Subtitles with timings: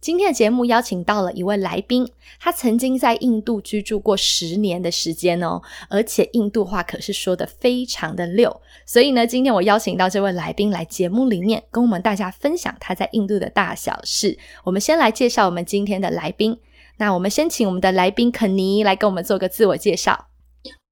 [0.00, 2.08] 今天的节目邀请到了一位来宾，
[2.38, 5.60] 他曾经在印度居住过十年的时间哦，
[5.90, 8.60] 而且印度话可是说的非常的溜。
[8.86, 14.38] 所以呢，今天我邀请到这位来宾来节目里面跟我们大家分享他在印度的大小事。
[14.62, 16.56] 我们先来介绍我们今天的来宾。
[16.98, 20.26] 那我们先请我们的来宾肯尼来跟我们做个自我介绍。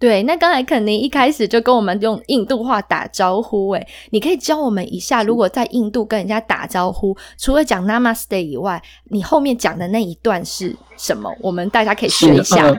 [0.00, 11.32] 对，那刚才肯尼一开始就跟我们用印度话打招呼，诶，你可以教我们一下，如果在印度跟人家打招呼，除了讲 Namaste 以外，你后面讲的那一段是什么？
[11.40, 12.76] 我们大家可以学一下。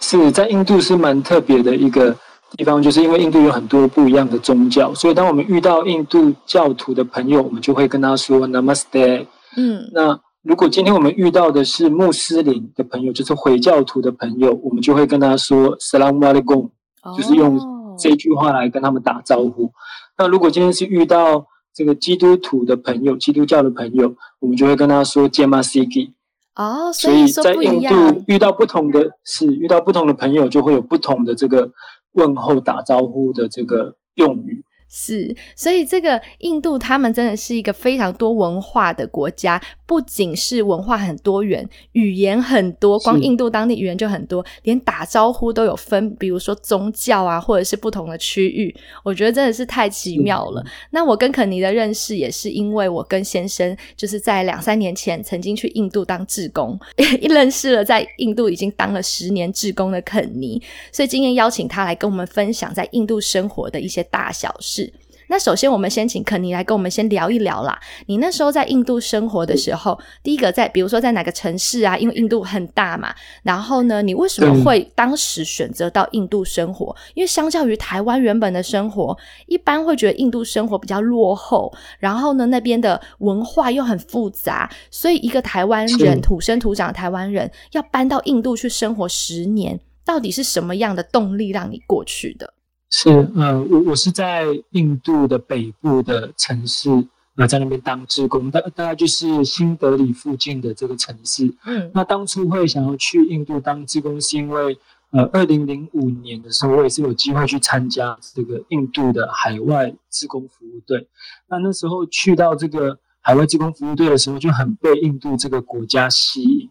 [0.00, 2.14] 是在印度是蛮特别的一个。
[2.56, 9.26] 地方就是因为印度有很多不一样的宗教，所以当我们遇到印度教徒的朋友，我们就会跟他说 Namaste。
[9.56, 16.70] 嗯，那如果今天我们遇到的是穆斯林的朋友，就是回教徒的朋友，我们就会跟他说 Salam Alaikum，
[17.16, 17.58] 就是用
[17.98, 19.72] 这句话来跟他们打招呼。
[20.16, 26.12] 那如果今天是遇到这个基督徒的朋友，基督教的朋友，我们就会跟他说 Jamasiki。
[26.54, 31.68] 哦，所以在印度遇到不同的是遇到不同的朋友，就会有不同的这个。
[32.14, 34.64] 问候打招呼的这个用语。
[34.88, 50.64] 是，所以这个印度他们真的是一个非常多文化的国家，不仅是文化很多元，语言很多，光印度当地语言就很多，连打招呼都有分，比如说宗教啊，或者是不同的区域，我觉得真的是太奇妙了。
[50.90, 56.78] 那我跟肯尼的认识也是因为我跟先生就是在两三年前曾经去印度当志工，
[57.20, 64.92] 一 认识了在印度已经当了十年志工的肯尼，所以今天邀请他来跟我们分享在印度生活的一些大小事。
[65.28, 67.78] 那首先，我们先请肯尼来跟我们先聊一聊啦。
[68.06, 71.96] 你那时候在印度生活的时候，第一个在，比如说在哪个城市啊？
[71.96, 73.14] 因为印度很大嘛。
[73.42, 76.94] 然后呢，你为什么会当时选择到印度生活？
[77.14, 81.72] 因为相较于台湾原本的生活，一般会觉得印度生活比较落后。
[81.98, 92.53] 然后呢，那边的文化又很复杂，所以一个台湾人土生土长的台湾人要搬到印度去生活十年，到底是什么样的动力让你过去的？
[92.96, 96.88] 是，呃，我我是在印度的北部的城市，
[97.34, 101.52] 呃，在那边当志工，大大概就是新德里附近的这个城市。
[101.66, 104.78] 嗯，那当初会想要去印度当志工，是因为，
[105.10, 111.08] 呃，二零零五年的时候，我也是有机会去参加这个印度的海外志工服务队。
[111.48, 116.70] 那那时候去到这个海外志工服务队的时候，就很被印度这个国家吸引。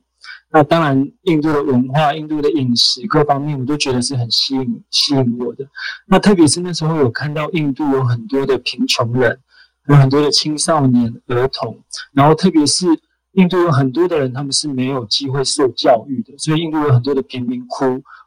[0.55, 5.67] 那当然，印度的文化、印度的饮食各方面，我都觉得是很吸引吸引我的。
[6.05, 9.39] 那特别是那时候有看到印度有很多的贫穷人，
[9.87, 11.75] 有很多的青少年、儿童，
[12.11, 12.85] 然后特别是
[13.31, 17.85] 印度有很多的人，他们是没有机会受教育的，所以印度有很多的贫民窟。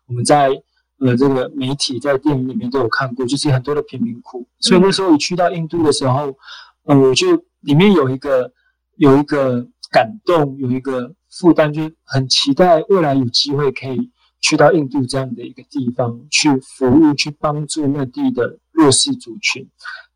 [0.08, 0.48] 我们在
[0.98, 4.44] 呃这个媒体在电影里面都有看过，就是很多的贫民窟。
[4.58, 6.34] 所以那时候我去到印度的时候，
[6.86, 8.50] 呃，我就里面有一个
[8.96, 11.14] 有一个感动，有一个。
[11.38, 14.10] 负担就很期待未来有机会可以
[14.40, 19.68] 去到印度这样的一个地方去服务，去帮助那地的弱势族群，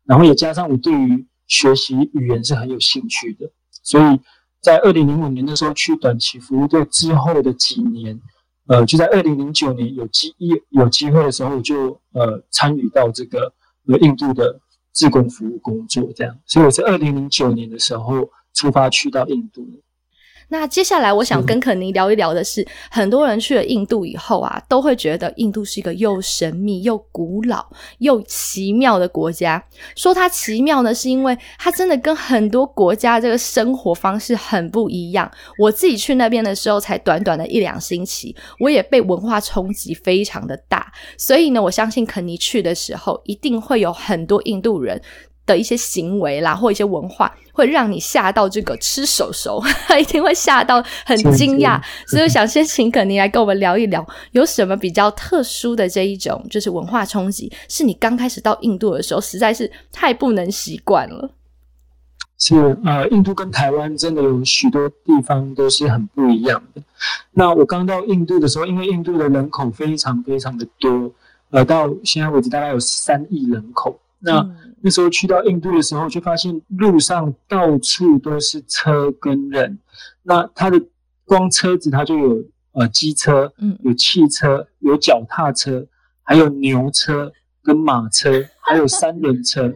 [0.05, 3.51] 然后也加上我对于学习语言是很有兴趣的，
[3.83, 4.19] 所以
[4.61, 8.19] 在二零零五年的时候去短期服务队之后的几年，
[8.67, 13.53] 呃，就在二零零九年有机一有机会的时候，我就呃参与到这个
[13.87, 14.59] 呃印度的
[14.93, 19.67] 志工服务工作，这样，所以我是二零零九年的时候出发去到印度。
[20.51, 27.65] 那接下来我想跟肯尼聊一聊的是，很多人去了印度以后啊，都会觉得印度是一个又神秘又古老
[27.99, 29.63] 又奇妙的国家。
[29.95, 35.31] 说它奇妙呢，是因为它真的跟很多国家这个生活方式很不一样。
[35.57, 40.91] 我自己去那边的时候，才短短的一两星期，我也被文化冲击非常的大。
[41.17, 45.01] 所以呢，我相信肯尼去的时候，一定会有很多印度人。
[45.45, 49.61] 的一些行为啦，或一些文化，会让你吓到这个吃手手，
[49.99, 51.81] 一定会吓到很惊讶。
[52.07, 61.31] 所以想先请肯尼来跟我们聊一聊，有什么比较特殊的这一种，就是文化冲击，是你刚开始到印度的时候，实在是太不能习惯了。
[62.37, 66.81] 是呃，印度跟台湾真的有许多地方都是很不一样的。
[67.33, 71.11] 那我刚到印度的时候，因为印度的人口非常非常的多，
[71.51, 73.99] 呃，到现在为止大概有三亿人口。
[74.23, 79.79] 那那时候去到印度的时候，就发现路上到处都是车跟人。
[80.23, 80.81] 那它的
[81.25, 85.87] 光车子它就有呃机车，嗯，有汽车，有脚踏车，
[86.23, 87.31] 还有牛车
[87.63, 89.73] 跟马车，还有三轮车。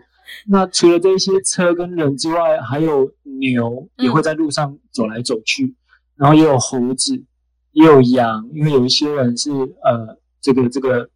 [0.47, 5.75] 那除了这些车跟人之外，还有牛也会在路上走来走去，
[6.15, 7.23] 然后也有猴子，
[7.71, 11.09] 也有羊，因为有一些人是呃这个这个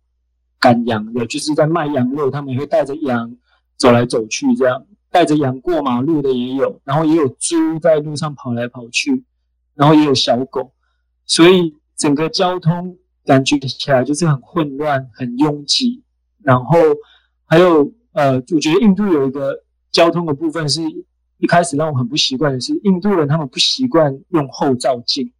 [0.59, 3.35] 赶羊的，就是在卖羊肉，他们也会带着羊
[3.77, 9.23] 走来走去，这样带着羊过马路的也有，然后也有猪在路上跑来跑去，
[9.75, 10.73] 然后也有小狗，
[11.25, 16.03] 所以整个交通感觉起来就是很混乱、很拥挤，
[16.43, 16.77] 然后
[17.45, 17.93] 还有。
[18.11, 20.81] 呃，我觉得印度有一个交通的部分是
[21.37, 25.31] 一开始让我很不习惯的是，印度人他们不习惯用后照镜，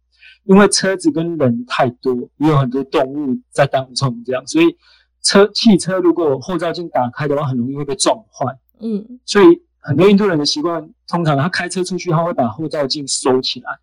[0.44, 4.76] 因为车子跟人太多，也有很多动物在当中，这样，所以
[5.22, 8.58] 车汽车如果后照镜打开的话，很容易会被撞坏。
[8.80, 13.78] 嗯，所以很多印度人的习惯，通常他开车出去，他会把后照镜收起来，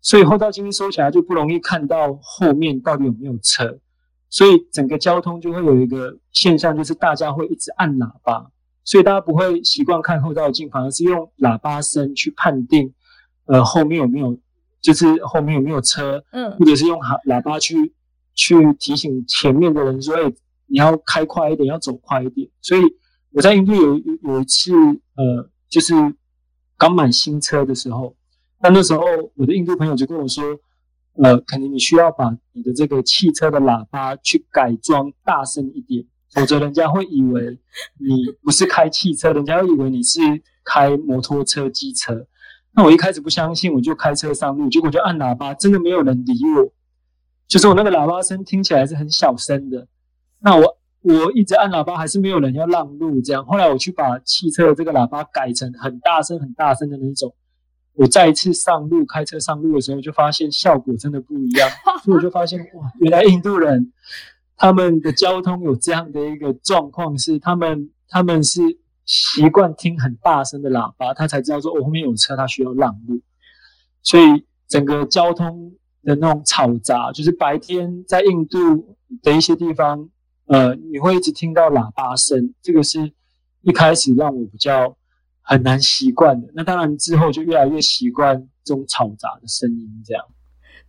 [0.00, 3.78] 所以后照镜一收起来，就不容易看到后面到底有没有车。
[4.30, 8.50] 所以整个交通就会有一个现象，就是大家会一直按喇叭，
[8.84, 12.92] 所以大家不会习惯看后照镜，反而是用喇叭声去判定，
[13.46, 14.38] 呃，后面有没有，
[14.82, 17.94] 就是后面有没有车，嗯，或者是用喇喇叭去
[18.34, 20.30] 去提醒前面的人说，哎，
[20.68, 22.48] 你要开快一点，要走快一点。
[22.62, 22.82] 所以
[23.32, 24.72] 我在印度有有一次，
[25.16, 25.92] 呃，就是
[26.76, 28.14] 刚买新车的时候，
[28.62, 29.02] 那那时候
[29.34, 30.44] 我的印度朋友就跟我说。
[31.20, 37.58] 呃，肯定你需要把你的这个汽车的喇叭去改装大声一点，否则人家会以为
[37.98, 40.20] 你不是开汽车，人家会以为你是
[40.64, 42.24] 开摩托车、机车。
[42.70, 46.72] 那我一开始不相信，我就开车上路，结果就按喇叭，真的没有人理我，
[47.48, 49.88] 就是我那个喇叭声听起来是很小声的。
[50.40, 53.44] 那我我一直按喇叭，还是没有人要让路，这样。
[53.44, 57.34] 后来我去把汽车的这个喇叭改成很大声、很大声的那种。
[57.94, 61.68] 我再一次上路开车上路的时候，就发现效果真的不一样，
[62.04, 63.92] 所以我就发现哇，原来印度人
[64.56, 68.60] 他们的交通有这样的一个状况，是他们他们是
[69.04, 73.20] 习惯听很大声的喇叭，他才知道说我后面有车，他需要让路。
[74.02, 75.72] 所以整个交通
[76.04, 80.08] 的那种嘈杂，就是白天在印度的一些地方，
[80.48, 83.12] 呃，你会一直听到喇叭声，这个是
[83.62, 84.96] 一开始让我比较。
[85.50, 90.02] 很难习惯的，那当然之后就越来越习惯这种嘈杂的声音。
[90.04, 90.22] 这样，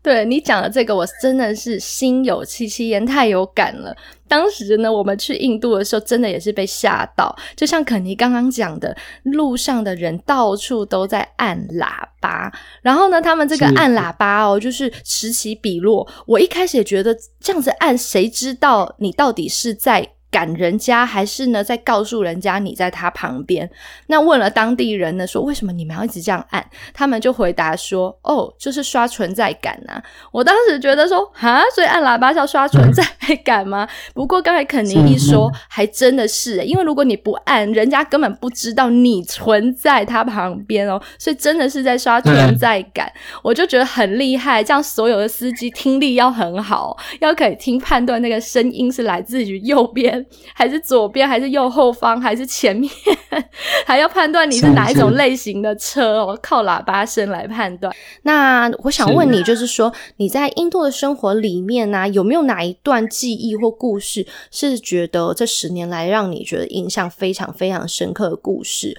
[0.01, 3.96] 对你讲的这个，我真的是心有戚戚焉，太有感了。
[4.28, 7.36] 当时呢，我们去印度的时候，真的也是被吓到。
[7.56, 12.51] 就像肯尼刚刚讲的，路上的人到处都在按喇叭，
[12.81, 16.07] 然后呢，他们这个按喇叭哦，就是此起彼落。
[16.25, 20.10] 我一开始也觉得这样子按，谁知道你到底是在。
[20.31, 23.69] 赶人家还是呢，在告诉人家你在他旁边。
[24.07, 26.65] 那问了当地人呢，说为什么你们要一直这样按？
[26.93, 33.03] 他们就回答说：“哦，就是刷存在感呐。”我当时觉得说：“哈，所以按喇叭是要刷存在
[33.43, 41.01] 感吗？”不过刚才肯尼一说，还真的是，因为如果你不按，人家根本不知道你存在他旁边哦。
[41.17, 43.12] 所以真的是在刷存在感。
[43.41, 50.18] 我就觉得很厉害，这样所有的司机听力要很好，要可以听判断那个声音是来自于右边。
[50.53, 52.91] 还是左边，还是右后方，还是前面，
[53.85, 57.93] 还要判断你是哪一种类型的车哦，靠喇叭声来判断。
[58.23, 68.97] 那我想问你，就是说你在印度的生活里面呢，有没有哪一段记忆或故事，是觉得这十年来让你觉得印象非常非常深刻的故事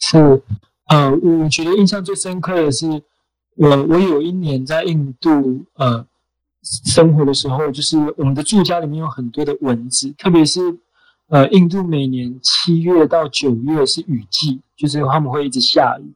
[0.00, 0.18] 是，
[0.88, 2.86] 呃，我觉得印象最深刻的是，
[3.56, 6.06] 我我有一年在印度，呃。
[6.64, 10.60] 生活的时候，就是我们的住家里面有很多的蚊子，特别是
[11.28, 16.14] 呃，印度每年七月到九月是雨季，就是他们会一直下雨。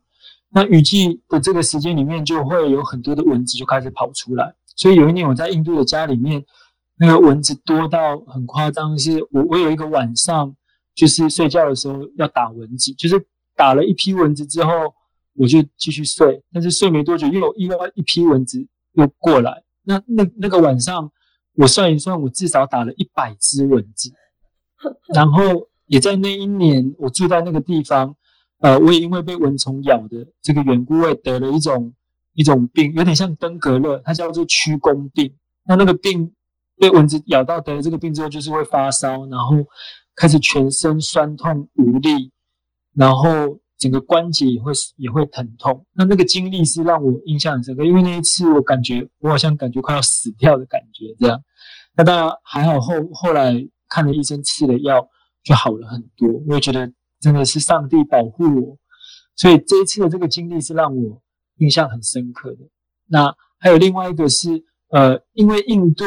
[0.50, 4.54] 那雨季的这个时间里面，就会有很多的蚊子就开始跑出来。
[4.76, 6.42] 所以有一年我在印度的家里面，
[6.98, 10.54] 那个蚊子多到很夸张，是我我有一个晚上
[10.94, 13.22] 就是睡觉的时候要打蚊子，就是
[13.54, 14.72] 打了一批蚊子之后，
[15.34, 19.62] 我就继续睡，但是睡没多久又有另外一批蚊子又过来。
[19.88, 21.10] 那那那个晚上，
[21.54, 24.12] 我算一算，我至少打了一百只蚊子，
[25.14, 28.14] 然后也在那一年，我住在那个地方，
[28.58, 31.94] 呃，我也因为被蚊虫咬的这个缘故，我也得了一种
[32.34, 35.34] 一种病，有点像登革热，它叫做曲弓病。
[35.64, 36.34] 那那个病
[36.76, 39.56] 被蚊子咬到得了这个病之后，就是会发烧，然后
[40.14, 42.30] 开始全身酸痛无力，
[42.94, 45.86] 然后整个关节也会也会疼痛。
[45.92, 51.40] 那那个经历是让我印象很深刻，因为那一次我感觉我好像感觉快要死掉的感觉这样。
[51.96, 53.54] 那当然还好，后后来
[53.88, 55.08] 看了医生，吃了药
[55.42, 56.28] 就好了很多。
[56.48, 58.78] 我也觉得真的是上帝保护我，
[59.36, 61.22] 所以这一次的这个经历是让我
[61.56, 62.58] 印象很深刻的。
[63.06, 66.04] 那还有另外一个是，呃，因为印度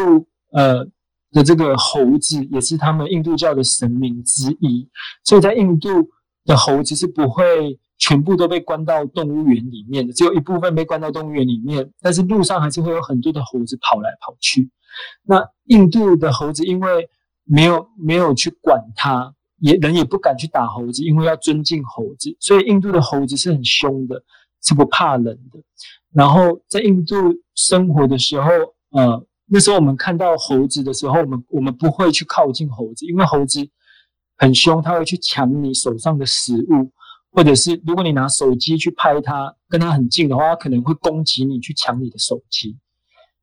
[0.51, 0.85] 呃
[1.31, 4.89] 的这个猴子也是他们印度教的神明之一，
[5.23, 5.89] 所以在印度
[6.45, 14.69] 的猴子是不会全部都被关到动物园里面的，只有一部分被关到动物园里面，但是路上还是会有很多的猴子跑来跑去。
[15.23, 17.07] 那印度的猴子因为
[17.43, 24.23] 没有没有去管它，也人也不敢去打猴子，因为要尊敬猴子，所以印度的猴子是很凶的，
[24.63, 25.59] 是不怕人的。
[26.11, 27.15] 然后在印度
[27.55, 28.49] 生活的时候，
[28.91, 33.59] 呃，那时候我们看到猴子的时候，我们我们不会去靠近猴子，因为猴子
[34.41, 36.91] 很凶，它会去抢你手上的食物，
[37.31, 42.75] 或者是如果你拿手机去拍它，跟它很近的话，它可能会攻击你，去抢你的手机。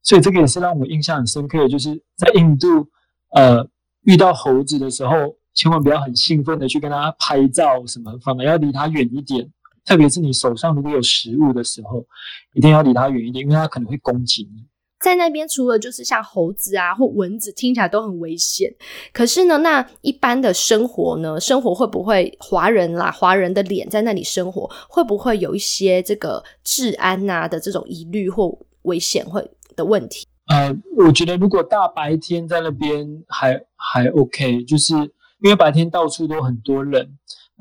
[0.03, 2.85] 所以这个也是让我印象很深刻的，就是在印度，
[3.33, 3.65] 呃，
[4.01, 9.49] 遇到猴子的时候，千万不要很兴奋的去跟它拍照什么，反而要离它远一点。
[9.85, 12.05] 特别是你手上如果有食物的时候，
[12.53, 14.65] 一定要离它远一点，因为它可能会攻击你。
[14.99, 18.69] 在那边，除了就是像猴子啊或蚊子，听起来都很危险。
[19.13, 30.25] 可是呢，那一般的生活呢，生活会不会华人啦，华人的脸在那里生活，会不会有一些这个治安呐的这种疑虑或危险会的问题？
[30.47, 37.07] 呃，我觉得如果大白天在那边还还 OK，就是因为白天到处都很多人。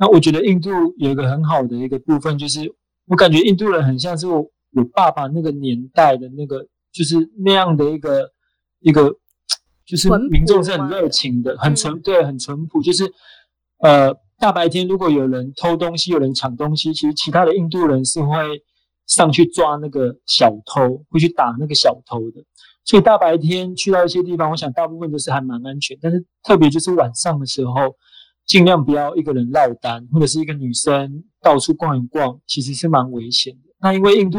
[0.01, 2.73] 那我觉得印度有一个很好的一个部分，就是
[3.07, 4.39] 我感觉印度人很像是我
[4.75, 6.67] 我爸爸那个年代的那个，
[6.99, 8.29] 就是那样的一个
[8.81, 9.15] 一个，
[9.87, 12.83] 就是民众是很热情的，很淳对，很淳朴。
[12.83, 13.05] 就是
[13.79, 18.37] 呃，大白天如果有人偷东西，有人抢东西，其实其他的印度人是会
[19.07, 22.43] 上去抓那个小偷，会去打那个小偷的。
[22.85, 27.73] 所以大白天去到一些地方，我想大部分都是还蛮安全，但是特别就是晚上的时候。
[28.49, 33.69] 尽量不要一个人落单，或者是一个女生到处逛一逛，其实是蛮危险的。
[33.79, 34.39] 那因为印度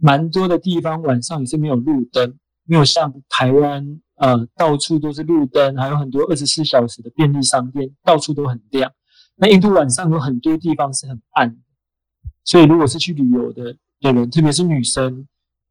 [0.00, 8.90] 蛮多的地方晚上也是没有路灯，没有像台湾呃到处都是路灯，还有很多二十四小时的便利商店，到处都很亮。
[9.36, 11.56] 那印度晚上有很多地方是很暗，
[12.44, 15.26] 所以如果是去旅游的的人，特别是女生，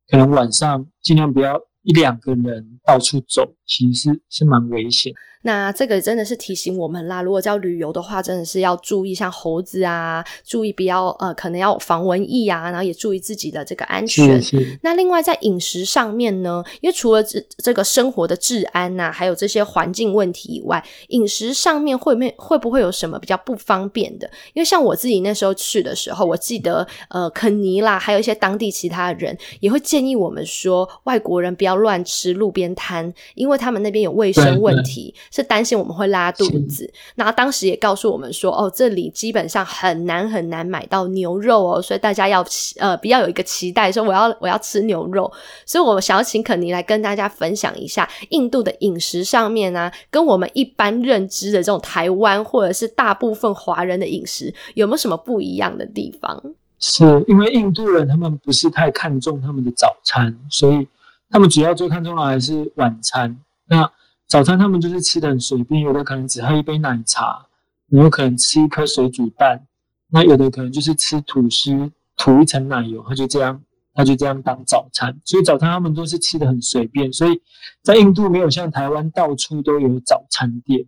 [0.07, 5.13] 可能晚上尽量不要一两个人到处走，其实是是蛮危险。
[5.43, 14.41] 那这个真的是提醒我们啦，如果叫旅游的话，真的是要注意像猴子啊，注意不要呃，可能要防蚊疫啊，然后也注意自己的这个安全。
[14.81, 24.29] 那另外在饮食上面呢，因为除了这这个生活的治安呐，还有这些环境问题以外，饮食上面会没会不会有什么比较不方便的？
[24.53, 35.15] 因为像我自己那时候去的时候，我记得呃，肯尼啦，还有一些当地其他人也会建议我们说，外国人不要乱吃路边摊，因为他们那边有卫生问题。
[35.31, 42.45] 是担心我们会拉肚子，然后当时也告诉我们说，哦，这里基本上很难很难买到牛肉哦，所以大家要
[42.77, 45.31] 呃不要有一个期待，说我要我要吃牛肉。
[45.65, 56.41] 所以我想要请肯尼来跟大家分享一下印度的饮食上面啊，跟我们一般认知的这种台湾或者是大部分华人的饮食有没有什么不一样的地方？
[56.79, 60.87] 是因为印度人他们不是太看重他们的早餐，所以
[61.29, 63.37] 他们主要最看重的还是晚餐。
[63.67, 63.91] 那
[64.29, 67.47] 早餐他们就是吃的很随便，有的可能只喝一杯奶茶，
[67.87, 69.65] 有可能吃一颗水煮蛋，
[70.07, 73.59] 那有的可能就是吃吐司涂一层奶油，他就这样，
[73.91, 75.19] 他就这样当早餐。
[75.25, 77.11] 所以早餐他们都是吃的很随便。
[77.11, 77.41] 所以
[77.81, 80.85] 在印度没有像台湾到处都有早餐店，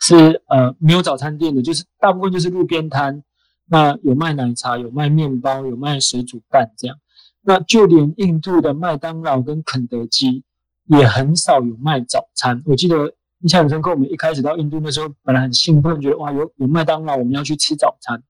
[0.00, 3.22] 是呃没有早餐店的，就是大部分就是路边摊。
[3.68, 6.96] 那有卖奶茶，有卖面包，有卖水煮蛋这样。
[7.42, 10.42] 那就连印度的麦当劳跟肯德基。
[10.86, 12.62] 也很少有卖早餐。
[12.64, 18.22] 我记得印象很深刻，我们一开始到印度那时候，本来很兴奋，觉得哇有有麦当劳，我们要去吃早餐。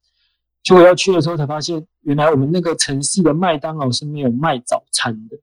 [0.63, 5.39] 结果要去的时候才发现，原来我们那个城市的麦当劳是没有卖早餐的，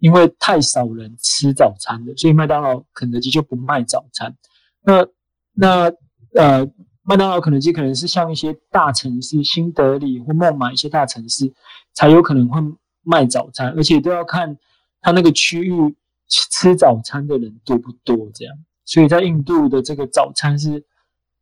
[0.00, 4.36] 因为太少人吃早餐的，所以麦当劳、肯德基就不卖早餐。
[4.82, 5.06] 那
[5.54, 5.92] 那
[6.34, 6.68] 呃，
[7.02, 11.50] 麦当劳、肯德基可能是像一些大城市，新德里或孟买一些大城市
[11.94, 12.60] 才有可能会
[13.02, 14.58] 卖早餐，而且都要看
[15.00, 15.96] 它那个区域。
[16.28, 18.16] 吃早餐的人多不多？
[18.34, 18.54] 这样，
[18.84, 20.84] 所以在印度的这个早餐是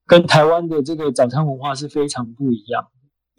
[0.06, 2.86] 跟台湾的这个早餐文化是非常不一样。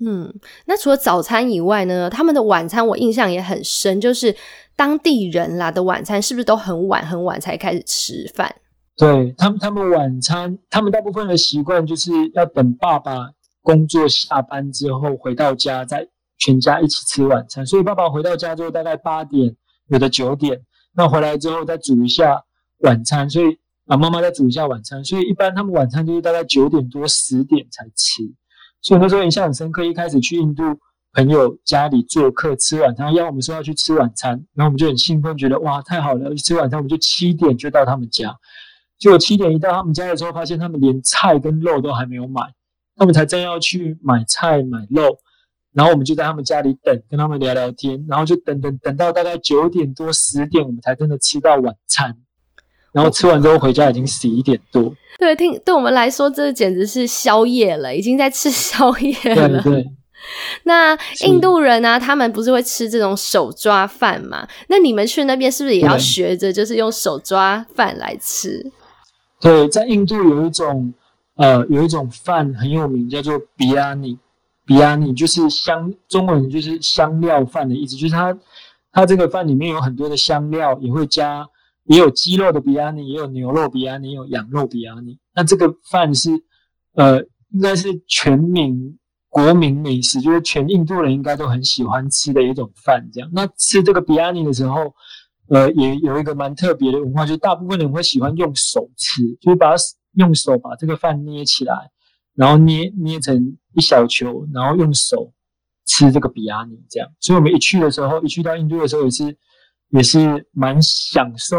[0.05, 0.33] 嗯，
[0.65, 4.35] 那除了早餐以外呢，他们的晚餐我印象也很深，就是
[4.75, 8.53] 当地人啦的晚餐是不是都很晚很晚才开始吃饭？
[8.97, 13.29] 对他们，他们晚餐，他们大部分的习惯就是要等爸爸
[13.61, 16.05] 工作下班之后回到家，再
[16.37, 17.65] 全家一起吃晚餐。
[17.65, 19.55] 所以爸爸回到家之后大概八点，
[19.87, 20.61] 有的九点，
[20.95, 22.41] 那回来之后再煮一下
[22.79, 23.29] 晚餐。
[23.29, 25.03] 所以啊，妈妈再煮一下晚餐。
[25.03, 28.23] 所以一般他们晚餐就是大概九点多十点才吃。
[28.81, 30.63] 所以那时候印象很深刻，一开始去印度
[31.13, 38.35] 朋友家里做客吃晚餐，要我们说要去吃晚餐，然后我们就很兴奋，觉得哇太好了，去吃晚餐，我们就七点就到他们家。
[38.97, 42.41] 结果七点一到他们家的时候，发现他们连菜跟肉都还没有买，
[42.95, 45.17] 他们才正要去买菜买肉，
[45.75, 52.15] 然后我们就在他们家里等，跟他们聊聊天，然后就等等等到大概九点多十点，我们才真的吃到晚餐，
[52.93, 54.93] 然后吃完之后回家已经十一点多。
[55.19, 59.61] 对，听对我们来说，这简直是宵夜了，已经在吃宵夜了。
[59.61, 59.91] 对对。
[60.63, 61.99] 那印度人呢？
[61.99, 64.47] 他们不是会吃这种手抓饭吗？
[64.69, 68.71] 那你们去那边是不是也要学着，就是用手抓饭来吃？
[69.39, 70.91] 对，在印度有一种
[71.35, 74.17] 呃，有一种饭很有名，叫做比亚尼。
[74.65, 78.37] 比亚尼就是香，中文就是香料饭的意思，就是它
[78.91, 81.47] 它这个饭里面有很多的香料，也会加，
[81.83, 85.17] 也有鸡肉的比亚尼，也有牛肉比亚尼，也有羊肉比亚尼。
[85.33, 86.29] 那这个饭是
[86.93, 88.97] 呃，应该是全民
[89.29, 93.09] 国民美食，就是全印度人应该都很喜欢吃的一种饭。
[93.13, 94.93] 这样，那吃这个比亚尼的时候。
[95.47, 99.75] 呃，也有一个蛮特别的文化，就是大部分人会喜欢用手吃，就是把
[100.15, 101.91] 用手把这个饭捏起来，
[102.33, 105.31] 然后捏捏成一小球，然后用手
[105.85, 107.09] 吃这个比亚尼这样。
[107.19, 109.37] 所以我们一去的时候，一去到印度的时候，也是
[109.89, 111.57] 也是蛮享受，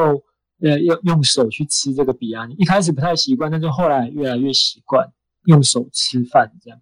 [0.61, 2.55] 呃，用用手去吃这个比亚尼。
[2.59, 5.07] 一开始不太习惯，但是后来越来越习惯
[5.45, 6.81] 用手吃饭这样。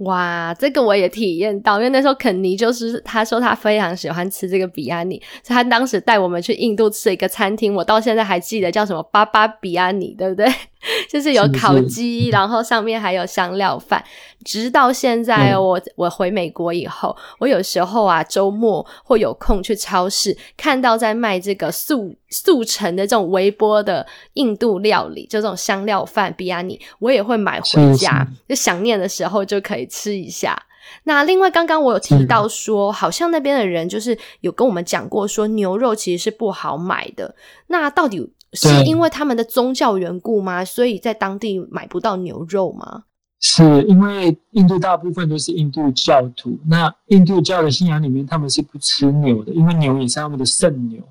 [0.00, 10.46] 哇，这个我也体验到，因为那时候肯尼就是他说他非常喜欢吃这个比亚尼，所以他当时带我们去印度吃一个餐厅，我到现在还记得叫什么巴巴比亚尼，对不对？
[11.08, 14.04] 就是有烤鸡， 然后上面还有香料饭。
[14.44, 30.62] 直到现在，我我回美国以后，我有时候啊周末或有空去超市，看到在卖这个速速成的这种微波的印度料理，就这种香料饭比亚尼，我也会买回家，就想念的时候就可以吃一下。
[31.02, 37.34] 那另外，刚刚我有提到说，好像那边的人就是有跟我们讲过，说牛肉其实是不好买的。
[37.66, 38.32] 那到底？
[38.56, 40.64] 是因为他们的宗教缘故吗？
[40.64, 43.04] 所以在当地买不到牛肉吗？
[43.38, 51.02] 是因为印度大部分都是印度教徒，那印度教的信仰里面他们是不吃牛的，因为牛也是他们的圣牛，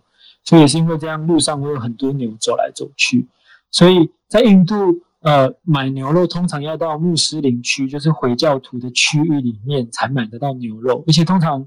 [0.43, 3.27] 所以也是因为这样路上会有很多牛走来走去，
[3.69, 4.75] 所以在印度
[5.21, 11.65] 呃买牛肉通常要到穆斯林区，就是回教徒的区域里面才买得到牛肉，而且通常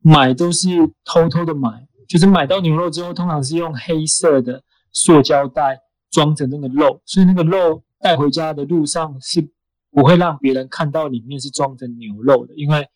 [0.00, 0.68] 买都是
[1.04, 4.62] 偷偷的买，就是买到牛肉之后，通常是用黑色的。
[4.92, 9.48] 塑胶袋装着那个肉，所以那个肉带回家的路上是
[9.90, 12.88] 不会让别人看到里面是装着牛肉的，因为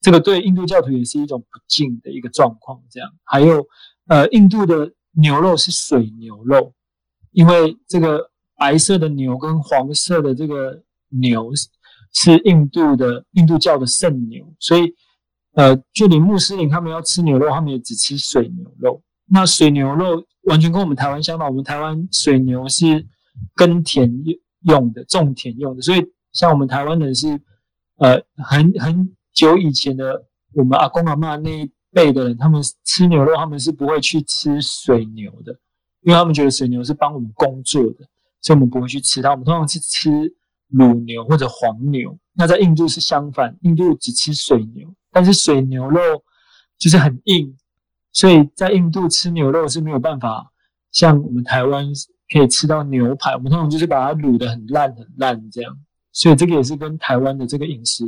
[0.00, 2.80] 这个对印度教徒也是一种不敬的一个状况。
[2.90, 3.66] 这样，还有
[4.06, 6.72] 呃，印度的牛肉是水牛肉，
[7.32, 11.50] 因为这个白色的牛跟黄色的这个牛
[12.12, 14.94] 是印度的印度教的圣牛，所以
[15.52, 19.02] 呃，就连穆斯林他们要吃牛肉，他们也只吃水牛肉。
[19.32, 23.06] 那水牛肉完全跟我们台湾相反，我们台湾水牛是
[23.54, 24.12] 耕田
[24.62, 27.40] 用的，种田用的，所以像我们台湾人是，
[27.98, 35.52] 呃，很很久以前的我们阿公阿妈那一辈的人，他们吃牛肉，他们是不会去吃水牛的，
[36.02, 38.04] 因为他们觉得水牛是帮我们工作的，
[38.42, 39.30] 所以我们不会去吃它。
[39.30, 40.10] 我们通常是吃
[40.68, 42.18] 乳牛或者黄牛。
[42.32, 46.00] 那在印度是相反，印度只吃水牛，但是水牛肉
[46.78, 47.56] 就是很硬。
[48.12, 50.50] 所以在印度吃牛肉是没有办法
[50.92, 51.86] 像我们台湾
[52.32, 55.76] 可以吃到牛排，我们通常就是把它卤的很烂很烂这样，
[56.12, 58.04] 所以这个也是跟台湾的这个饮食。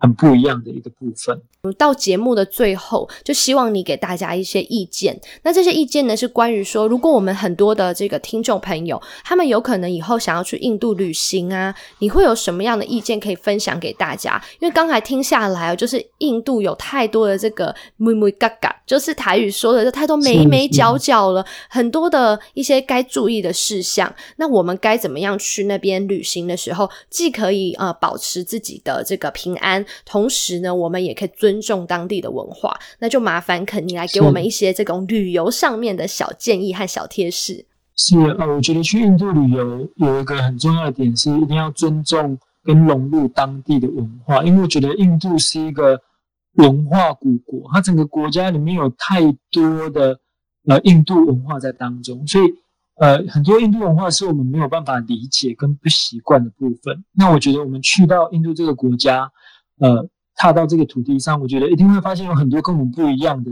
[0.00, 1.40] 很不一样的一个部分。
[1.76, 5.20] 到节目的最后，就希望你给大家一些意见。
[5.42, 14.42] 那这些意见呢，是关于说，如果我们很多的这个听众朋友，他们有可能以后想要去印度旅行啊，你会有什么样的意见可以分享给大家？
[14.58, 24.10] 因为刚才听下来，就是印度有太多的这个木木嘎嘎，就是台语说的，就太多眉眉角角了，很多的一些该注意的事项。
[24.36, 29.84] 那我们该怎么样去那边旅行的时候，既可以呃保持自己的这个平安？
[30.04, 32.78] 同时呢，我们也可以尊重当地的文化。
[32.98, 37.66] 那就麻烦肯尼来给我们一些这种旅游上面的小建议和小贴士。
[37.96, 44.42] 是呃，我觉得去印度旅游有一个很重要的点是，一定要尊重跟融入当地的文化。
[44.42, 46.00] 因为我觉得印度是一个
[46.54, 50.18] 文化古国，它整个国家里面有太多的
[50.66, 52.44] 呃印度文化在当中，所以
[52.96, 57.04] 呃，很多印度文化是我们没有办法理解跟不习惯的部分。
[57.12, 59.30] 那我觉得我们去到印度这个国家，
[59.80, 63.50] 呃，踏到这个土地上，我觉得一定会发现有很多跟我们不一样的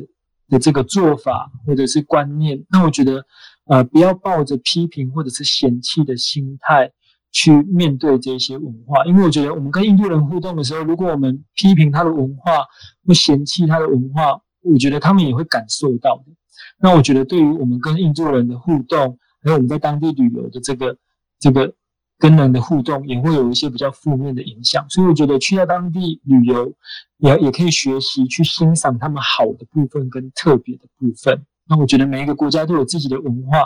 [0.48, 2.64] 的这个做法或者是观念。
[2.70, 3.24] 那我觉得，
[3.66, 6.90] 呃，不要抱着批评或者是嫌弃的心态
[7.32, 12.64] 去面对这些文化，因为我觉得我们跟印度人互动的时候，如果我们批评他的文化
[13.06, 16.32] 或嫌弃他的文化，我觉得他们也会感受到的。
[16.80, 20.96] 那我觉得对于我们跟印度人的互动，还有我们在当地旅游的这个
[21.38, 21.74] 这个
[22.18, 24.84] 跟人的互动，也会有一些比较负面的影响。
[24.90, 26.72] 所以我觉得去到当地旅游，
[27.18, 31.46] 也也可以学习去欣赏他们好的部分跟特别的部分。
[31.68, 33.58] 那我觉得每一个国家都有自己的文化、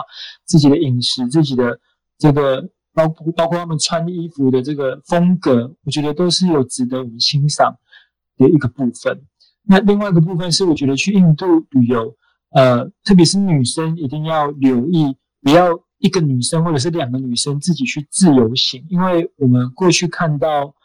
[0.45, 1.79] 自己的饮食、自己的
[2.17, 2.61] 这个
[2.93, 7.75] 包括包括他们穿衣服的这个风格，我觉得都是有值得我们欣赏
[8.37, 9.19] 的一个部分。
[9.65, 12.15] 那另外一个部分是，我觉得去印度旅游，
[12.51, 15.15] 呃，特别是女生一定要留意。
[15.41, 20.75] 不要一个女生或者是两个女生自己去自由行，因为我们过去看到，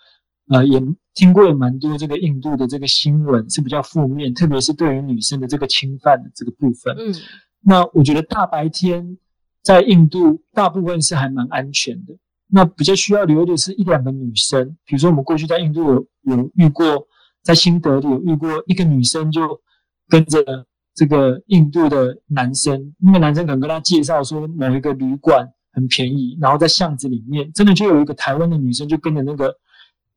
[0.49, 0.81] 呃，也
[1.13, 6.95] 听过也蛮多这个印度的这个新闻是比较负面，特别是对于女生的这个侵犯的这个部分。
[6.97, 7.13] 嗯，
[7.61, 9.19] 那我觉得大白天
[9.65, 12.17] 在印度大部分是还蛮安全的。
[12.47, 17.09] 那比较需要留意的是一两个女生，比如说我们过去在印度有有遇过，
[17.43, 19.61] 在新德里有遇过一个女生就
[20.09, 20.65] 跟着。
[20.99, 29.55] 这个印度的男生，那个男生可能跟他介绍说某一个旅馆很便宜，然后在巷子里面，真的就有一个台湾的女生就跟着那个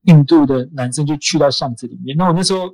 [0.05, 2.17] 印度的男生就去到巷子里面。
[2.17, 2.67] 那我那时候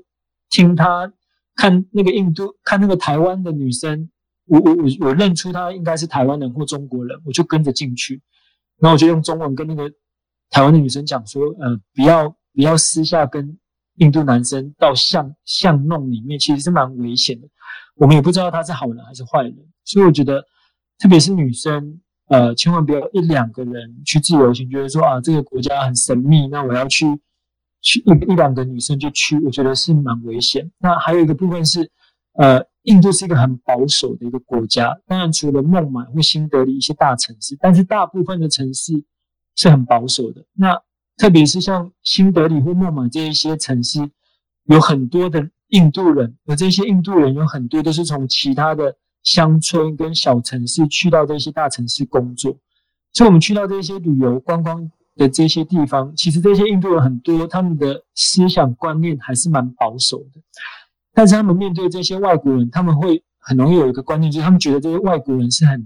[0.50, 1.12] 听他
[1.54, 4.10] 看那个印度看那个台湾的女生，
[4.46, 8.22] 我我我我认出她应该是台湾人或中国人，我就跟着进去，
[8.80, 9.92] 然后我就用中文跟那个
[10.50, 13.58] 台湾的女生讲说，呃，不要不要私下跟
[13.98, 17.48] 印度男生到巷巷弄里面，其实是蛮危险的。
[17.96, 20.44] 我们也不知道他是好人还是坏人，所以我觉得，
[21.00, 27.06] 特别是女生，呃，千万不要一两个人去自由行，觉得说啊，这个国家很神秘，那我要去
[27.82, 30.72] 去一一两个女生就去，我觉得是蛮危险。
[30.78, 31.90] 那还有一个部分是，
[32.34, 38.94] 呃，印度是一个很保守的一个国家，当然除了孟买或新德里一些大城市，但是大部分的城市
[39.56, 40.46] 是很保守的。
[40.54, 40.80] 那
[41.18, 44.10] 特别是像新德里或孟买这一些城市，
[44.66, 45.50] 有很多的。
[45.72, 52.58] 印度人，而这些印度人有很多都是从其他的乡村跟小城市去到这些大城市工作，
[53.12, 60.42] 所以我们去到这些旅游观光的这些地方，其实这些印度人很多，他们的思想观念还是蛮保守的。
[61.14, 65.86] 但是他们面对这些外国人，他们会很容易有一个观念，就是他们觉得这些外国人是很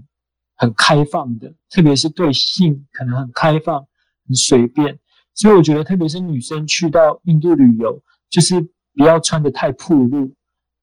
[0.54, 3.80] 很开放的，特别是对性可能很开放、
[4.28, 4.96] 很随便。
[5.34, 8.66] 所以我觉得，特别是女生去到印度旅游，就是。
[8.94, 10.30] 不要穿的太暴露，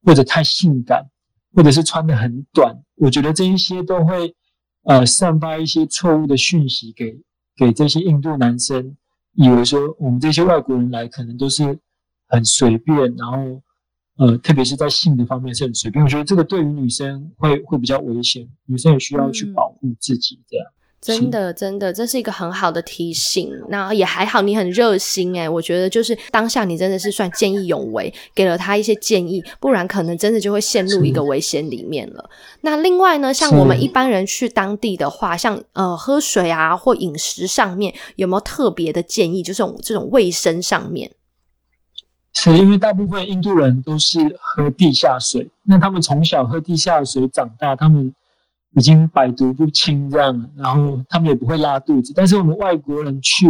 [0.02, 1.06] 或者太性感，
[1.54, 2.76] 或者是穿的很短。
[2.96, 4.34] 我觉得这一些都会，
[4.82, 7.16] 呃，散发一些错误的讯息给
[7.56, 8.98] 给这些印度男生，
[9.34, 11.78] 以为说我们这些外国人来可能都是
[12.28, 13.62] 很随便，然后，
[14.18, 16.04] 呃，特别是在性的方面是很随便。
[16.04, 20.66] 我觉得这个对于女生会会比较危险，女生也需要去保护自己这样。
[21.02, 23.50] 真的，真的，这是一个很好的提醒。
[23.70, 32.30] 那也还好，你很热心哎，我觉得就是当下你真的是算见义勇为，给了他一些建议，不然可能真的就会陷入一个危险里面了。
[32.62, 39.42] 那另外呢，像我们一般人去当地的话，像呃喝水啊或饮食上面，有没有特别的建议？
[39.42, 41.10] 就是这种卫生上面，
[42.34, 48.14] 是因为大部分印度人都是喝地下水，那他们从小喝地下水长大，他们。
[48.76, 52.14] 已经百毒不侵这样，然后他们也不会拉肚子。
[52.16, 53.48] 但是我们外国人去，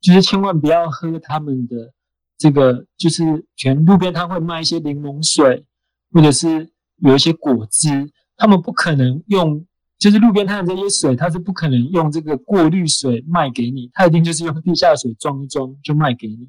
[0.00, 1.92] 就是千万不要喝他们的
[2.38, 5.64] 这个，就是全路边摊会卖一些柠檬水，
[6.12, 9.64] 或者是有一些果汁，他们不可能用，
[9.98, 16.48] 就是路边摊的这些水，他是不可能用这个过滤水卖给你，他一定就是用地下水装一装就卖给你。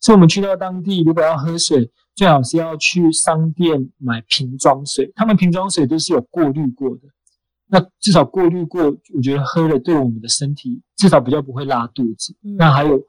[0.00, 7.02] 所以，我们去到当地，如果要喝水，最好是要去商店买瓶装水，他们瓶装水都是有过滤过的。
[7.72, 8.82] 那至少过滤过，
[9.14, 12.34] 我觉得喝了对我们的身体至少比较不会拉肚子。
[12.58, 13.00] 那还有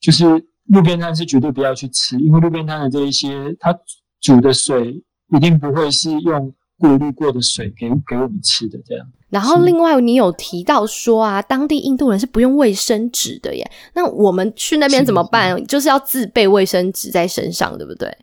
[0.00, 0.24] 就是
[0.66, 3.76] 路边摊是绝对不要去吃，因为路边摊的这一些，它
[4.20, 5.02] 煮的水
[5.34, 9.04] 一定不会是用过滤过的水给给我们吃的这样。
[9.28, 13.68] 然后另外你有提到说啊，当地印度人是不用卫生纸的耶。
[13.94, 15.66] 那我们去那边怎么办？
[15.66, 18.16] 就是要自备卫生纸在身上，对不对？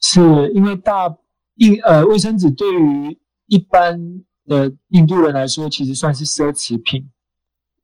[0.00, 0.20] 是
[0.54, 1.12] 因为大
[1.56, 3.18] 印呃卫生纸对于
[3.48, 4.22] 一般。
[4.50, 7.08] 的印度人来说，其实算是奢侈品，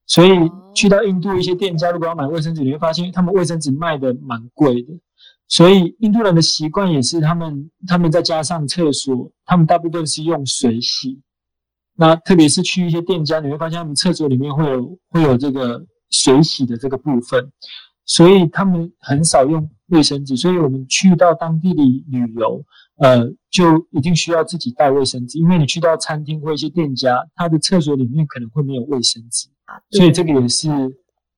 [0.05, 4.93] 所以去到印度一些店家，如果要买卫生纸，你会发现他们卫生纸卖的蛮贵的。
[5.47, 11.23] 所以印度人的习惯也是，他们他们再加上厕所，他们大部分是用水洗。
[11.95, 17.53] 那特别是去一些店家，你会发现他们厕所里面会有会有这个水洗的这个部分，
[18.05, 20.37] 所以他们很少用卫生纸。
[20.37, 22.61] 所以我们去到当地里旅游，
[22.99, 29.77] 呃，就一定需要自己带卫生纸，因为你去到餐厅或一些店家，他的厕所里面可能会没有卫生纸啊。
[29.91, 30.69] 所以这个也是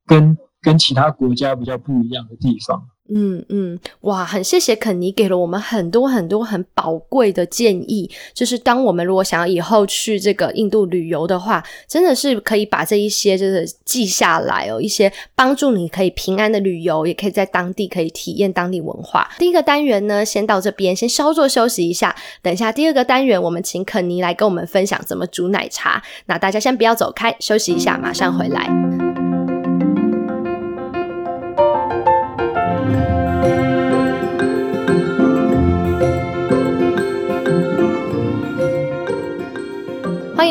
[0.06, 2.88] 跟跟其他国家比较不一样的地方。
[3.14, 8.10] 嗯嗯，哇，很谢谢肯尼给了我们很多很多很宝贵的建议。
[8.34, 19.30] 就是当我们如果想要以后去这个印度旅游的话，真的是可以把这一些就是记下来哦，一些帮助你可以平安的旅游，也可以在当地可以体验当地文化。
[19.38, 22.14] 第一个单元呢，先到这边，先稍作休息一下。
[22.42, 26.02] 等一下第二个单元，我们请肯尼来跟我们分享怎么煮奶茶。
[26.26, 28.87] 那大家先不要走开，休息一下，马上回来。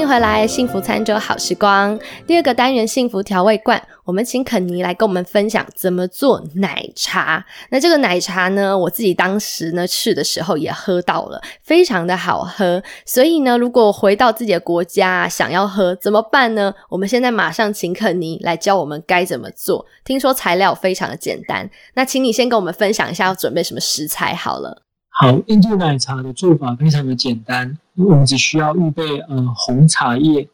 [0.08, 2.00] 迎回来，幸福餐桌好时光。
[2.26, 7.46] 第二个单元幸福调味罐，我们请肯尼来跟我们分享怎么做奶茶。
[7.72, 12.82] 那这个奶茶呢，我自己当时呢去的时候也喝到了，非常的好喝。
[13.06, 16.74] 所以呢，如果回到自己的国家想要喝怎么办呢？
[16.88, 19.86] 我们现在马上请肯尼来教我们该怎么做。
[20.06, 24.87] 听说材料非常的简单，那请你先跟我们分享一下要准备什么食材好了。
[25.19, 30.47] 好，印度奶茶的做法非常的简单，我们只需要预备呃红茶叶。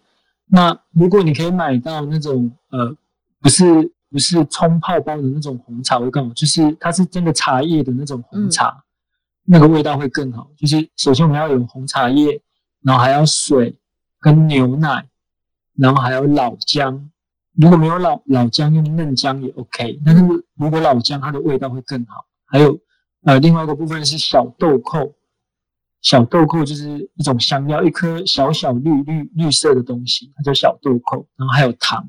[0.45, 2.95] 那如果你可以买到那种呃
[3.41, 8.81] 不是不是冲泡包的那种红茶会更好，就是它是真的茶叶的那种红茶，
[9.43, 10.47] 那个味道会更好。
[10.55, 12.39] 就是首先我们要有红茶叶，
[12.81, 13.75] 然后还要水
[14.21, 15.05] 跟牛奶，
[15.75, 17.09] 然后还有老姜。
[17.57, 19.99] 如果没有老老姜，用嫩姜也 OK。
[20.05, 20.23] 但是
[20.55, 22.23] 如果老姜，它的味道会更好。
[22.45, 22.79] 还有。
[23.25, 25.13] 呃，另外一个部分是小豆蔻，
[26.01, 31.25] 小豆蔻就是一种香料，一颗小小绿绿绿色的东西，它叫小豆蔻。
[31.37, 32.05] 然后还有糖，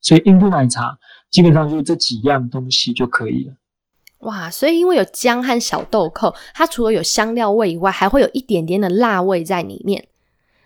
[0.00, 0.98] 所以印度奶茶
[1.30, 3.54] 基本上就是这几样东西就可以了。
[4.20, 10.08] 哇，所以因为有姜和小豆蔻，它除了有香料味以外，还会有一点点的辣味在里面。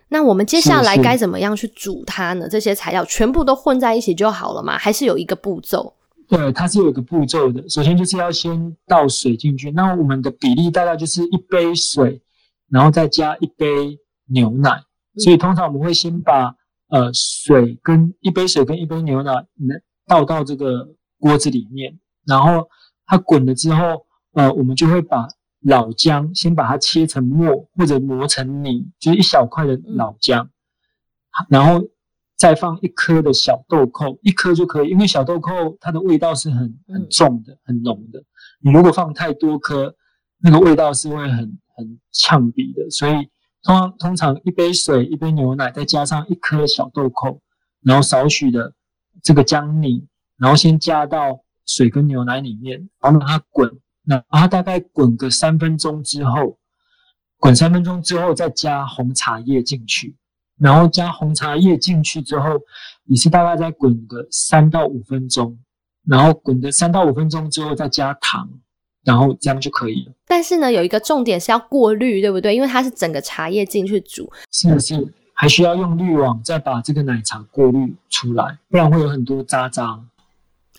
[0.09, 2.49] 那我们接下来该怎么样去煮它呢？
[2.49, 4.79] 这些材料全部都混在一起就好了吗？
[4.79, 5.95] 还是有一个步骤？
[6.31, 7.69] 对，它是有一个步骤的。
[7.69, 12.23] 首先就是要先倒水进去，那我们的比例大概就是一杯水，
[12.69, 14.71] 然后再加一杯牛奶。
[15.17, 16.55] 所以通常我们会先把
[16.89, 19.45] 呃水跟一杯水跟一杯牛奶
[20.07, 22.69] 倒到这个锅子里面，然后
[23.07, 25.27] 它滚了之后，呃，我们就会把
[25.63, 30.49] 老姜先把它切成末或者磨成泥，就是一小块的老姜，
[31.49, 31.85] 然后。
[32.41, 38.25] 再放一颗的小豆蔻，一颗就可以，因为小豆蔻它的味道是很很重的、很浓的。
[38.63, 39.95] 你如果放太多颗，
[40.39, 42.89] 那个味道是会很很呛鼻的。
[42.89, 43.13] 所以
[43.63, 47.39] 通常通常一杯水、一杯牛奶，再加上一颗小豆蔻，
[47.83, 48.73] 然后少许的
[49.23, 50.07] 这个姜泥，
[50.39, 53.71] 然后先加到水跟牛奶里面，然后让它滚。
[54.03, 56.59] 那它大概滚个三分钟之后，
[57.39, 60.17] 滚三分钟之后再加红茶叶进去。
[60.61, 62.51] 然后加红茶叶进去之后，
[63.07, 65.59] 也是大概再滚个三到五分钟，
[66.07, 68.49] 然后滚个三到五分钟之后再加糖，
[69.03, 70.13] 然后这样就可以了。
[70.27, 72.55] 但是呢，有一个重点是要过滤，对不对？
[72.55, 79.99] 因为它是整个茶叶进去煮，是是，还需要用滤网再把这个奶茶过滤出来，不然会有很多渣渣。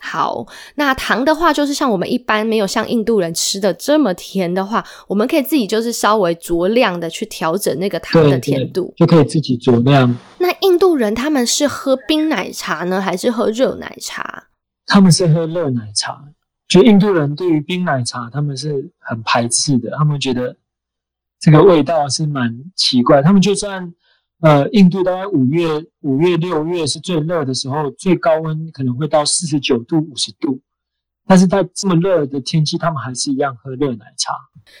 [0.04, 10.12] 好，那糖的话，就是像我们一般没有像印度人吃的这么甜的话，我们可以自己就是稍微酌量的去调整那个糖的甜度，就可以自己酌量。
[10.38, 14.48] 那印度人他们是喝冰奶茶呢，还是喝热奶茶？
[14.86, 16.20] 他们是喝热奶茶。
[16.68, 20.56] 就印度人对于冰奶茶，他们是很排斥的，他们觉得
[21.38, 23.22] 这个味道是蛮奇怪。
[23.22, 23.94] 他们就算。
[24.42, 25.68] 呃，印度大概五月、
[26.00, 30.60] 五月、六月是最热的时候，最高温可能会到四十九度、五十度。
[31.24, 34.34] 但是在这么热的天气，他们还是一样喝热奶茶。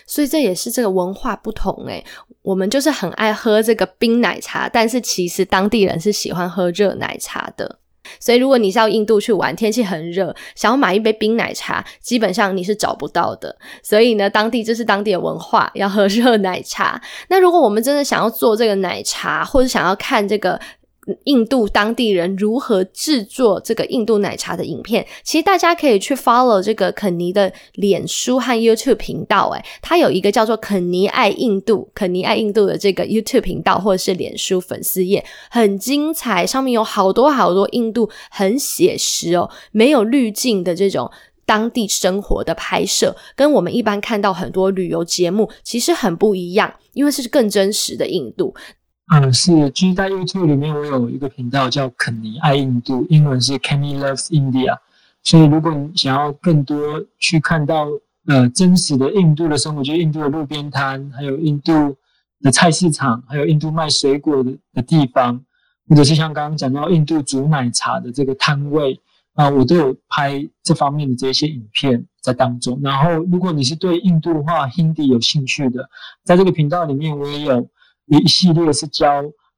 [0.04, 2.04] 所以这也是这个文化不同诶，
[2.42, 7.78] 我们就是很爱喝这个冰奶茶，但是其实当地人是喜欢喝热奶茶的。
[8.20, 13.56] 所以，如果你是到印度去玩，天气很热，想要买一杯冰奶茶，基本上你是找不到的。
[13.82, 17.00] 所以呢，当地这是当地的文化，要喝热奶茶。
[17.28, 20.60] 那如果我们真的想要做这个奶茶，或者想要看这个。
[21.24, 29.50] 印度当地人如何制作这个印度奶茶的影片，其实大家可以去 follow 这个肯尼的脸书和 YouTube 频道。
[29.50, 41.10] 诶，他有一个叫做“肯尼爱印度”、“肯尼爱印度”的这个 YouTube 频道或者是脸书粉丝页，很精彩，上面有好多好多印度很写实哦，没有滤镜的这种
[41.44, 48.54] 当地生活的拍摄，跟我们一般看到很多旅游节目其实很不一样，因为是更真实的印度。
[49.10, 54.78] 嗯，是，其实，在 YouTube 里面，我有一个频道叫肯尼爱印度，英文是 Kenny Loves India。
[55.22, 57.88] 所以，如果你想要更多去看到
[58.26, 61.96] 呃真实的印度的生活，就是印度的路边摊，还有印度
[62.40, 65.44] 的菜市场，还有印度卖水果的的地方，
[65.88, 68.98] 或者是像刚刚讲到印度煮奶茶的这个摊位
[69.34, 72.80] 啊，我都有拍这方面的这些影片在当中。
[72.82, 75.90] 然后，如果你是对印度话 Hindi 有兴趣的，
[76.24, 77.68] 在这个频道里面，我也有。
[78.06, 79.08] 一系列是教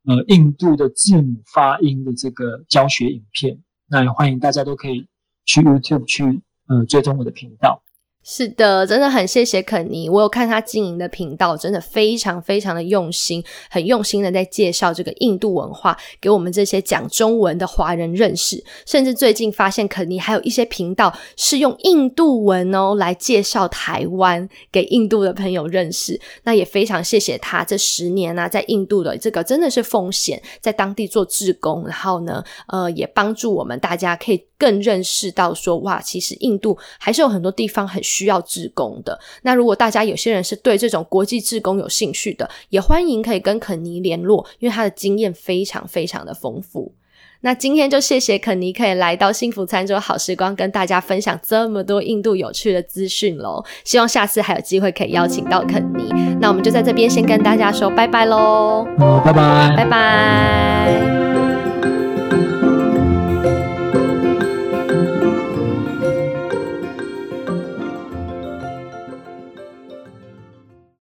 [0.05, 5.07] 呃印度的字母发音的这个教学影片，那也欢迎大家都可以
[5.45, 7.84] 去 YouTube 去呃追踪我的频道。
[8.27, 10.09] 是的，真的很谢谢肯尼。
[10.09, 18.65] 我有看他经营的频道，真的非常非常的用心，很用心的在介绍这个印度文化给我们这些讲中文的华人认识。
[18.87, 26.19] 甚至最近发现肯尼还有一些频道是用印度文哦来介绍台湾给印度的朋友认识。
[26.45, 34.47] 那也非常谢谢他这十年呢，在印度的这个真的是奉献，在当地做志工，然后呢，呃，也帮助我们大家可以。
[34.57, 39.19] 更认识到说哇，其实印度还是有很多地方很需要志工的。
[39.43, 46.93] 那如果大家有些人是对这种国际志工有兴趣的，也欢迎可以跟肯尼联络，因为他的经验非常非常的丰富。
[47.41, 53.63] 那今天就谢谢肯尼可以来到幸福餐桌好时光，跟大家分享这么多印度有趣的资讯喽。
[53.85, 56.11] 希望下次还有机会可以邀请到肯尼。
[56.41, 58.87] 那我们就在这边先跟大家说拜拜喽。
[58.99, 61.24] 好，拜拜，拜拜。